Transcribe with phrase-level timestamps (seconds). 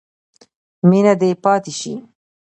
[0.89, 1.93] مینه دې پاتې شي.